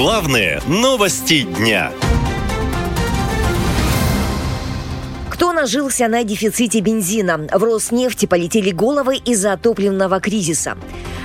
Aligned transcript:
Главные 0.00 0.62
новости 0.68 1.42
дня. 1.42 1.90
Кто 5.28 5.52
нажился 5.52 6.06
на 6.06 6.22
дефиците 6.22 6.78
бензина? 6.78 7.48
В 7.52 7.64
Роснефти 7.64 8.26
полетели 8.26 8.70
головы 8.70 9.16
из-за 9.16 9.56
топливного 9.56 10.20
кризиса. 10.20 10.76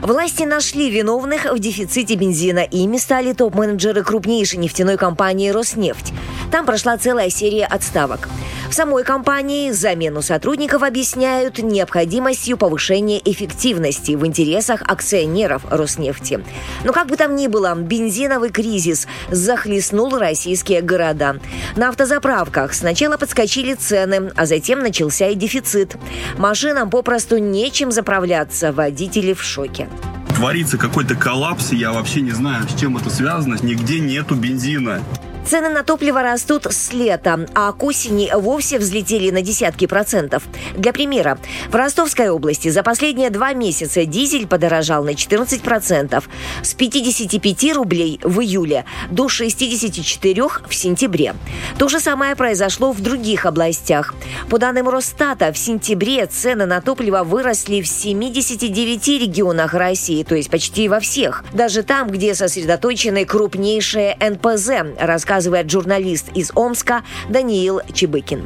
Власти 0.00 0.44
нашли 0.44 0.88
виновных 0.88 1.44
в 1.52 1.58
дефиците 1.58 2.14
бензина. 2.14 2.60
Ими 2.60 2.96
стали 2.96 3.34
топ-менеджеры 3.34 4.02
крупнейшей 4.02 4.58
нефтяной 4.58 4.96
компании 4.96 5.50
«Роснефть». 5.50 6.14
Там 6.50 6.64
прошла 6.64 6.96
целая 6.96 7.28
серия 7.28 7.66
отставок. 7.66 8.30
В 8.72 8.74
самой 8.74 9.04
компании 9.04 9.70
замену 9.70 10.22
сотрудников 10.22 10.82
объясняют 10.82 11.58
необходимостью 11.58 12.56
повышения 12.56 13.20
эффективности 13.22 14.12
в 14.12 14.26
интересах 14.26 14.80
акционеров 14.80 15.66
Роснефти. 15.68 16.42
Но 16.82 16.94
как 16.94 17.08
бы 17.08 17.18
там 17.18 17.36
ни 17.36 17.48
было, 17.48 17.74
бензиновый 17.74 18.48
кризис 18.48 19.06
захлестнул 19.30 20.16
российские 20.16 20.80
города. 20.80 21.36
На 21.76 21.90
автозаправках 21.90 22.72
сначала 22.72 23.18
подскочили 23.18 23.74
цены, 23.74 24.32
а 24.36 24.46
затем 24.46 24.78
начался 24.78 25.26
и 25.28 25.34
дефицит. 25.34 25.98
Машинам 26.38 26.88
попросту 26.88 27.36
нечем 27.36 27.92
заправляться, 27.92 28.72
водители 28.72 29.34
в 29.34 29.42
шоке 29.42 29.86
творится 30.34 30.78
какой-то 30.78 31.14
коллапс, 31.14 31.72
я 31.72 31.92
вообще 31.92 32.22
не 32.22 32.32
знаю, 32.32 32.66
с 32.66 32.80
чем 32.80 32.96
это 32.96 33.10
связано, 33.10 33.58
нигде 33.62 34.00
нету 34.00 34.34
бензина. 34.34 35.02
Цены 35.44 35.70
на 35.70 35.82
топливо 35.82 36.22
растут 36.22 36.66
с 36.66 36.92
лета, 36.92 37.46
а 37.54 37.72
к 37.72 37.82
осени 37.82 38.30
вовсе 38.32 38.78
взлетели 38.78 39.30
на 39.30 39.42
десятки 39.42 39.86
процентов. 39.86 40.44
Для 40.76 40.92
примера, 40.92 41.36
в 41.68 41.74
Ростовской 41.74 42.28
области 42.28 42.68
за 42.68 42.84
последние 42.84 43.28
два 43.28 43.52
месяца 43.52 44.04
дизель 44.04 44.46
подорожал 44.46 45.02
на 45.02 45.14
14 45.14 45.60
процентов. 45.62 46.28
С 46.62 46.74
55 46.74 47.74
рублей 47.74 48.20
в 48.22 48.40
июле 48.40 48.84
до 49.10 49.28
64 49.28 50.42
в 50.68 50.74
сентябре. 50.74 51.34
То 51.76 51.88
же 51.88 51.98
самое 51.98 52.36
произошло 52.36 52.92
в 52.92 53.00
других 53.00 53.44
областях. 53.44 54.14
По 54.48 54.58
данным 54.58 54.88
Росстата, 54.88 55.52
в 55.52 55.58
сентябре 55.58 56.26
цены 56.26 56.66
на 56.66 56.80
топливо 56.80 57.24
выросли 57.24 57.82
в 57.82 57.88
79 57.88 59.08
регионах 59.20 59.74
России, 59.74 60.22
то 60.22 60.36
есть 60.36 60.50
почти 60.50 60.88
во 60.88 61.00
всех. 61.00 61.44
Даже 61.52 61.82
там, 61.82 62.08
где 62.08 62.34
сосредоточены 62.34 63.24
крупнейшие 63.24 64.16
НПЗ, 64.20 64.96
рассказывают 65.00 65.31
рассказывает 65.32 65.70
журналист 65.70 66.28
из 66.34 66.52
Омска 66.54 67.04
Даниил 67.30 67.80
Чебыкин 67.94 68.42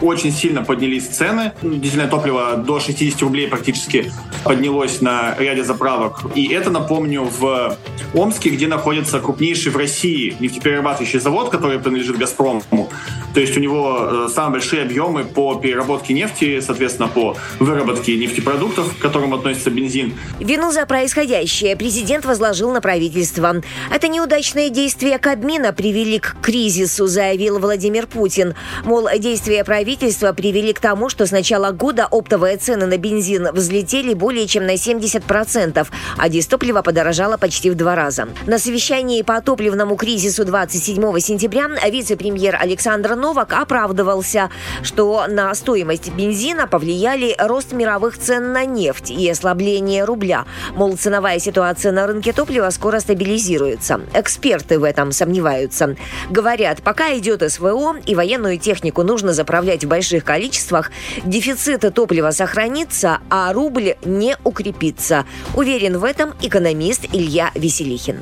очень 0.00 0.32
сильно 0.32 0.64
поднялись 0.64 1.06
цены. 1.06 1.52
Дизельное 1.62 2.08
топливо 2.08 2.56
до 2.56 2.80
60 2.80 3.22
рублей 3.22 3.46
практически 3.46 4.12
поднялось 4.42 5.00
на 5.00 5.36
ряде 5.38 5.62
заправок. 5.62 6.24
И 6.34 6.52
это, 6.52 6.70
напомню, 6.70 7.22
в 7.22 7.76
Омске, 8.12 8.50
где 8.50 8.66
находится 8.66 9.20
крупнейший 9.20 9.70
в 9.70 9.76
России 9.76 10.36
нефтеперерабатывающий 10.40 11.20
завод, 11.20 11.50
который 11.50 11.78
принадлежит 11.78 12.18
«Газпрому». 12.18 12.90
То 13.34 13.40
есть 13.40 13.56
у 13.56 13.60
него 13.60 14.26
э, 14.26 14.28
самые 14.28 14.52
большие 14.52 14.82
объемы 14.82 15.24
по 15.24 15.54
переработке 15.54 16.12
нефти, 16.12 16.60
соответственно, 16.60 17.08
по 17.08 17.36
выработке 17.58 18.16
нефтепродуктов, 18.16 18.96
к 18.96 18.98
которым 18.98 19.34
относится 19.34 19.70
бензин. 19.70 20.14
Вину 20.38 20.70
за 20.70 20.86
происходящее 20.86 21.76
президент 21.76 22.24
возложил 22.24 22.72
на 22.72 22.80
правительство. 22.80 23.62
Это 23.90 24.08
неудачные 24.08 24.70
действия 24.70 25.18
Кабмина 25.18 25.72
привели 25.72 26.18
к 26.18 26.36
кризису, 26.42 27.06
заявил 27.06 27.58
Владимир 27.58 28.06
Путин. 28.06 28.54
Мол, 28.84 29.08
действия 29.18 29.64
правительства 29.64 30.32
привели 30.32 30.72
к 30.72 30.80
тому, 30.80 31.08
что 31.08 31.26
с 31.26 31.30
начала 31.30 31.72
года 31.72 32.06
оптовые 32.10 32.56
цены 32.56 32.86
на 32.86 32.98
бензин 32.98 33.48
взлетели 33.52 34.14
более 34.14 34.46
чем 34.46 34.66
на 34.66 34.74
70%, 34.74 35.86
а 36.18 36.28
дистопливо 36.28 36.82
подорожало 36.82 37.36
почти 37.36 37.70
в 37.70 37.74
два 37.74 37.94
раза. 37.94 38.28
На 38.46 38.58
совещании 38.58 39.22
по 39.22 39.40
топливному 39.40 39.96
кризису 39.96 40.44
27 40.44 41.18
сентября 41.18 41.68
вице-премьер 41.90 42.58
Александр 42.60 43.16
Новак 43.22 43.52
оправдывался, 43.52 44.50
что 44.82 45.26
на 45.28 45.54
стоимость 45.54 46.12
бензина 46.12 46.66
повлияли 46.66 47.36
рост 47.38 47.72
мировых 47.72 48.18
цен 48.18 48.52
на 48.52 48.64
нефть 48.64 49.12
и 49.12 49.30
ослабление 49.30 50.02
рубля. 50.02 50.44
Мол, 50.74 50.96
ценовая 50.96 51.38
ситуация 51.38 51.92
на 51.92 52.08
рынке 52.08 52.32
топлива 52.32 52.68
скоро 52.70 52.98
стабилизируется. 52.98 54.00
Эксперты 54.12 54.80
в 54.80 54.82
этом 54.82 55.12
сомневаются. 55.12 55.94
Говорят, 56.30 56.82
пока 56.82 57.16
идет 57.16 57.48
СВО 57.48 57.94
и 58.04 58.16
военную 58.16 58.58
технику 58.58 59.04
нужно 59.04 59.32
заправлять 59.32 59.84
в 59.84 59.88
больших 59.88 60.24
количествах, 60.24 60.90
дефицит 61.24 61.94
топлива 61.94 62.32
сохранится, 62.32 63.20
а 63.30 63.52
рубль 63.52 63.94
не 64.04 64.36
укрепится. 64.42 65.26
Уверен 65.54 65.98
в 65.98 66.04
этом 66.04 66.34
экономист 66.42 67.04
Илья 67.12 67.52
Веселихин. 67.54 68.18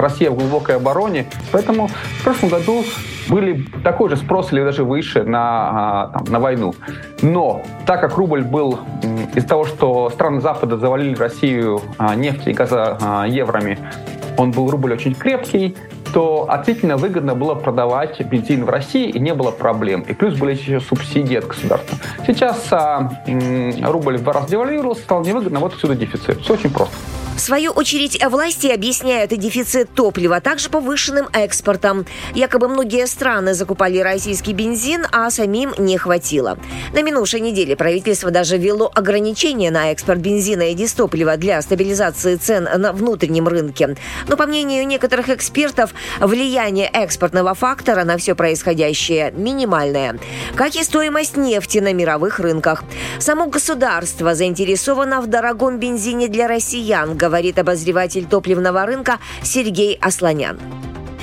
Россия 0.00 0.30
в 0.30 0.36
глубокой 0.36 0.76
обороне, 0.76 1.26
поэтому 1.52 1.88
в 1.88 2.24
прошлом 2.24 2.50
году 2.50 2.84
были 3.28 3.64
такой 3.84 4.10
же 4.10 4.16
спрос 4.16 4.52
или 4.52 4.62
даже 4.62 4.84
выше 4.84 5.22
на, 5.22 5.40
а, 5.40 6.10
там, 6.12 6.24
на 6.24 6.40
войну. 6.40 6.74
Но 7.22 7.62
так 7.86 8.00
как 8.00 8.16
рубль 8.16 8.42
был 8.42 8.80
из-за 9.34 9.46
того, 9.46 9.64
что 9.64 10.10
страны 10.10 10.40
Запада 10.40 10.76
завалили 10.76 11.14
Россию 11.14 11.80
а, 11.98 12.14
нефтью 12.14 12.52
и 12.52 12.54
газоеврами, 12.54 13.78
он 14.36 14.52
был 14.52 14.70
рубль 14.70 14.92
очень 14.92 15.14
крепкий, 15.14 15.76
то 16.12 16.46
относительно 16.48 16.96
выгодно 16.96 17.34
было 17.34 17.54
продавать 17.54 18.20
бензин 18.20 18.64
в 18.64 18.68
России, 18.68 19.08
и 19.08 19.18
не 19.18 19.34
было 19.34 19.50
проблем. 19.50 20.00
И 20.02 20.14
плюс 20.14 20.34
были 20.34 20.52
еще 20.52 20.80
субсидии 20.80 21.36
от 21.36 21.46
государства. 21.46 21.98
Сейчас 22.26 22.66
а, 22.72 23.10
рубль 23.82 24.16
в 24.16 24.22
два 24.22 24.32
раза 24.32 24.48
девальвировался, 24.48 25.02
стал 25.02 25.22
невыгодно, 25.22 25.60
вот 25.60 25.74
отсюда 25.74 25.94
дефицит. 25.94 26.40
Все 26.40 26.54
очень 26.54 26.70
просто. 26.70 26.96
В 27.40 27.42
свою 27.42 27.70
очередь, 27.70 28.22
власти 28.22 28.66
объясняют 28.66 29.30
дефицит 29.30 29.94
топлива 29.94 30.36
а 30.36 30.40
также 30.42 30.68
повышенным 30.68 31.26
экспортом. 31.32 32.04
Якобы 32.34 32.68
многие 32.68 33.06
страны 33.06 33.54
закупали 33.54 33.98
российский 33.98 34.52
бензин, 34.52 35.06
а 35.10 35.30
самим 35.30 35.72
не 35.78 35.96
хватило. 35.96 36.58
На 36.92 37.00
минувшей 37.00 37.40
неделе 37.40 37.76
правительство 37.76 38.30
даже 38.30 38.58
ввело 38.58 38.92
ограничения 38.94 39.70
на 39.70 39.90
экспорт 39.90 40.20
бензина 40.20 40.70
и 40.70 40.74
дистоплива 40.74 41.38
для 41.38 41.62
стабилизации 41.62 42.36
цен 42.36 42.68
на 42.76 42.92
внутреннем 42.92 43.48
рынке. 43.48 43.96
Но, 44.28 44.36
по 44.36 44.44
мнению 44.44 44.86
некоторых 44.86 45.30
экспертов, 45.30 45.94
влияние 46.20 46.90
экспортного 46.92 47.54
фактора 47.54 48.04
на 48.04 48.18
все 48.18 48.34
происходящее 48.34 49.32
минимальное. 49.32 50.18
Как 50.56 50.76
и 50.76 50.84
стоимость 50.84 51.38
нефти 51.38 51.78
на 51.78 51.94
мировых 51.94 52.38
рынках. 52.38 52.84
Само 53.18 53.46
государство 53.46 54.34
заинтересовано 54.34 55.22
в 55.22 55.26
дорогом 55.26 55.78
бензине 55.78 56.28
для 56.28 56.46
россиян, 56.46 57.16
говорит 57.16 57.29
обозреватель 57.58 58.26
топливного 58.26 58.84
рынка 58.86 59.18
Сергей 59.42 59.98
Асланян. 60.00 60.58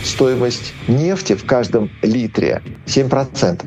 Стоимость 0.04 0.74
нефти 0.88 1.34
в 1.34 1.46
каждом 1.46 1.90
литре 2.02 2.62
7%. 2.86 3.66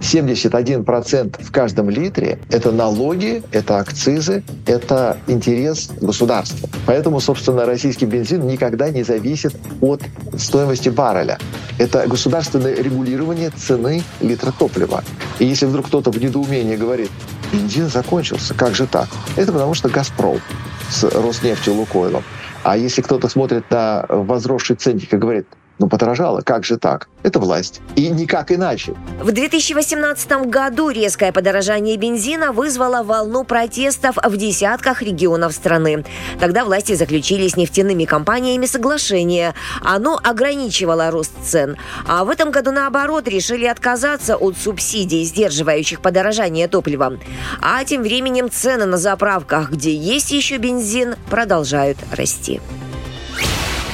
71% 0.00 1.42
в 1.42 1.50
каждом 1.50 1.90
литре– 1.90 2.38
это 2.50 2.70
налоги, 2.70 3.42
это 3.50 3.78
акцизы, 3.78 4.44
это 4.66 5.18
интерес 5.26 5.90
государства. 6.00 6.68
Поэтому, 6.86 7.20
собственно, 7.20 7.64
российский 7.66 8.06
бензин 8.06 8.46
никогда 8.46 8.90
не 8.90 9.02
зависит 9.02 9.56
от 9.80 10.02
стоимости 10.36 10.90
барреля. 10.90 11.38
Это 11.78 12.06
государственное 12.06 12.74
регулирование 12.74 13.50
цены 13.50 14.02
литра 14.20 14.52
топлива. 14.52 15.02
И 15.38 15.44
если 15.44 15.66
вдруг 15.66 15.86
кто-то 15.86 16.10
в 16.10 16.18
недоумении 16.22 16.76
говорит, 16.76 17.10
бензин 17.52 17.88
закончился, 17.88 18.54
как 18.54 18.74
же 18.74 18.86
так? 18.86 19.08
Это 19.36 19.52
потому 19.52 19.74
что 19.74 19.88
«Газпром» 19.88 20.40
с 20.88 21.04
Роснефтью, 21.04 21.74
Лукойлом. 21.74 22.22
А 22.62 22.76
если 22.76 23.02
кто-то 23.02 23.28
смотрит 23.28 23.70
на 23.70 24.04
возросший 24.08 24.76
ценник 24.76 25.12
и 25.12 25.16
говорит, 25.16 25.46
ну, 25.78 25.88
подорожало, 25.88 26.40
как 26.40 26.64
же 26.64 26.78
так? 26.78 27.08
Это 27.22 27.38
власть. 27.38 27.80
И 27.96 28.08
никак 28.08 28.50
иначе. 28.52 28.94
В 29.20 29.30
2018 29.30 30.46
году 30.46 30.90
резкое 30.90 31.32
подорожание 31.32 31.96
бензина 31.96 32.52
вызвало 32.52 33.02
волну 33.02 33.44
протестов 33.44 34.16
в 34.16 34.36
десятках 34.36 35.02
регионов 35.02 35.52
страны. 35.52 36.04
Тогда 36.40 36.64
власти 36.64 36.94
заключили 36.94 37.48
с 37.48 37.56
нефтяными 37.56 38.04
компаниями 38.04 38.66
соглашение. 38.66 39.54
Оно 39.82 40.18
ограничивало 40.22 41.10
рост 41.10 41.32
цен. 41.42 41.76
А 42.06 42.24
в 42.24 42.30
этом 42.30 42.50
году, 42.50 42.70
наоборот, 42.72 43.28
решили 43.28 43.66
отказаться 43.66 44.36
от 44.36 44.56
субсидий, 44.56 45.24
сдерживающих 45.24 46.00
подорожание 46.00 46.68
топлива. 46.68 47.18
А 47.60 47.84
тем 47.84 48.02
временем 48.02 48.50
цены 48.50 48.86
на 48.86 48.96
заправках, 48.96 49.70
где 49.72 49.94
есть 49.94 50.30
еще 50.30 50.56
бензин, 50.56 51.16
продолжают 51.28 51.98
расти. 52.12 52.60